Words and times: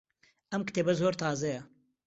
ئەم 0.51 0.61
کتێبە 0.67 0.93
زۆر 0.99 1.13
تازەیە. 1.21 1.61